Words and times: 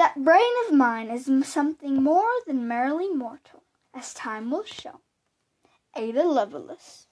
That 0.00 0.24
brain 0.24 0.54
of 0.66 0.72
mine 0.72 1.10
is 1.10 1.30
something 1.46 2.02
more 2.02 2.32
than 2.46 2.66
merely 2.66 3.10
mortal, 3.10 3.64
as 3.92 4.14
time 4.14 4.50
will 4.50 4.64
show. 4.64 5.02
Ada 5.94 6.24
Lovelace. 6.24 7.06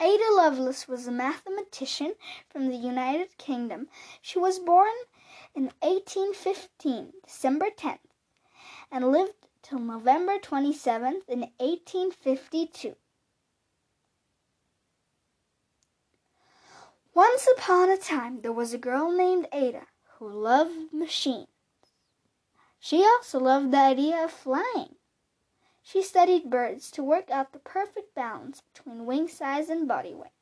Ada 0.00 0.28
Lovelace 0.32 0.88
was 0.88 1.06
a 1.06 1.12
mathematician 1.12 2.16
from 2.48 2.66
the 2.66 2.74
United 2.74 3.38
Kingdom. 3.38 3.88
She 4.20 4.40
was 4.40 4.58
born 4.58 4.96
in 5.54 5.70
1815, 5.82 7.12
December 7.24 7.66
10th, 7.70 8.10
and 8.90 9.12
lived 9.12 9.46
till 9.62 9.78
November 9.78 10.40
27th 10.40 11.28
in 11.28 11.42
1852. 11.60 12.96
Once 17.38 17.56
upon 17.56 17.88
a 17.88 17.96
time 17.96 18.40
there 18.40 18.52
was 18.52 18.74
a 18.74 18.78
girl 18.78 19.12
named 19.12 19.46
Ada 19.52 19.86
who 20.14 20.28
loved 20.28 20.92
machines. 20.92 21.46
She 22.80 23.04
also 23.04 23.38
loved 23.38 23.70
the 23.70 23.78
idea 23.78 24.24
of 24.24 24.32
flying. 24.32 24.96
She 25.80 26.02
studied 26.02 26.50
birds 26.50 26.90
to 26.90 27.04
work 27.04 27.30
out 27.30 27.52
the 27.52 27.60
perfect 27.60 28.12
balance 28.12 28.62
between 28.62 29.06
wing 29.06 29.28
size 29.28 29.70
and 29.70 29.86
body 29.86 30.16
weight. 30.16 30.32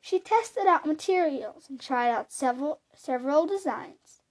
She 0.00 0.18
tested 0.18 0.66
out 0.66 0.86
materials 0.86 1.68
and 1.68 1.78
tried 1.78 2.08
out 2.08 2.32
several, 2.32 2.80
several 2.94 3.44
designs. 3.44 4.22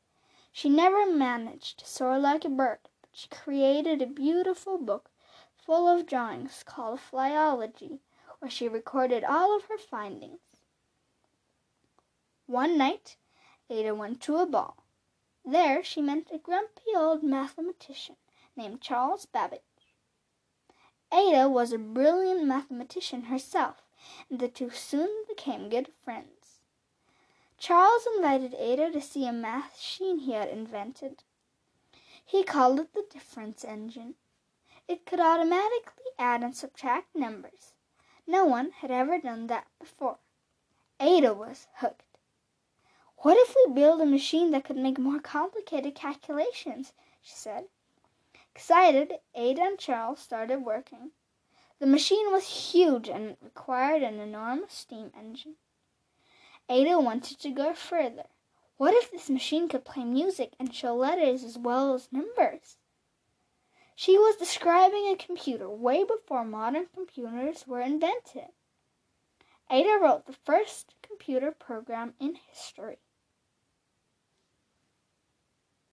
She 0.52 0.70
never 0.70 1.06
managed 1.06 1.78
to 1.78 1.86
soar 1.86 2.18
like 2.18 2.44
a 2.44 2.50
bird, 2.50 2.80
but 3.02 3.12
she 3.12 3.28
created 3.28 4.02
a 4.02 4.08
beautiful 4.08 4.80
book 4.80 5.12
full 5.56 5.88
of 5.88 6.08
drawings 6.08 6.64
called 6.66 7.00
Flyology, 7.00 8.00
where 8.40 8.50
she 8.50 8.68
recorded 8.68 9.24
all 9.24 9.56
of 9.56 9.66
her 9.66 9.78
findings. 9.78 10.40
One 12.48 12.78
night 12.78 13.18
Ada 13.70 13.94
went 13.94 14.22
to 14.22 14.38
a 14.38 14.46
ball. 14.46 14.86
There 15.44 15.84
she 15.84 16.02
met 16.02 16.32
a 16.34 16.38
grumpy 16.38 16.96
old 16.96 17.22
mathematician 17.22 18.16
named 18.56 18.80
Charles 18.80 19.26
Babbage. 19.26 19.60
Ada 21.12 21.50
was 21.50 21.74
a 21.74 21.78
brilliant 21.78 22.46
mathematician 22.46 23.24
herself, 23.24 23.84
and 24.30 24.40
the 24.40 24.48
two 24.48 24.70
soon 24.70 25.26
became 25.28 25.68
good 25.68 25.92
friends. 26.06 26.62
Charles 27.58 28.08
invited 28.16 28.54
Ada 28.54 28.92
to 28.92 29.02
see 29.02 29.28
a 29.28 29.34
math 29.34 29.74
machine 29.74 30.20
he 30.20 30.32
had 30.32 30.48
invented. 30.48 31.24
He 32.24 32.44
called 32.46 32.80
it 32.80 32.94
the 32.94 33.06
difference 33.10 33.66
engine. 33.66 34.16
It 34.88 35.06
could 35.06 35.20
automatically 35.20 36.12
add 36.18 36.44
and 36.44 36.56
subtract 36.56 37.14
numbers. 37.14 37.74
No 38.26 38.46
one 38.46 38.72
had 38.72 38.90
ever 38.90 39.20
done 39.20 39.48
that 39.48 39.68
before. 39.80 40.20
Ada 41.02 41.34
was 41.34 41.68
hooked. 41.76 42.07
What 43.22 43.36
if 43.36 43.56
we 43.56 43.74
build 43.74 44.00
a 44.00 44.06
machine 44.06 44.52
that 44.52 44.64
could 44.64 44.78
make 44.78 45.00
more 45.00 45.20
complicated 45.20 45.96
calculations? 45.96 46.94
she 47.20 47.34
said. 47.34 47.66
Excited, 48.54 49.20
Ada 49.34 49.62
and 49.64 49.80
Charles 49.80 50.20
started 50.20 50.60
working. 50.60 51.12
The 51.80 51.88
machine 51.88 52.32
was 52.32 52.74
huge 52.74 53.10
and 53.10 53.36
required 53.42 54.04
an 54.04 54.20
enormous 54.20 54.74
steam 54.74 55.12
engine. 55.18 55.56
Ada 56.70 57.00
wanted 57.00 57.40
to 57.40 57.50
go 57.50 57.74
further. 57.74 58.28
What 58.78 58.94
if 58.94 59.10
this 59.10 59.32
machine 59.32 59.68
could 59.68 59.84
play 59.84 60.04
music 60.04 60.54
and 60.60 60.74
show 60.74 60.96
letters 60.96 61.44
as 61.44 61.58
well 61.58 61.96
as 61.96 62.12
numbers? 62.12 62.78
She 63.96 64.16
was 64.20 64.36
describing 64.36 65.08
a 65.08 65.16
computer 65.16 65.68
way 65.68 66.04
before 66.04 66.46
modern 66.46 66.86
computers 66.94 67.66
were 67.66 67.82
invented. 67.82 68.50
Ada 69.72 69.98
wrote 70.00 70.28
the 70.28 70.34
first 70.34 70.94
computer 71.02 71.52
program 71.52 72.14
in 72.20 72.36
history. 72.36 73.00